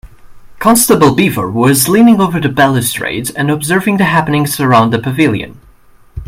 [0.57, 5.61] Constable Beaver was leaning over the balustrade and observing the happenings around the pavilion.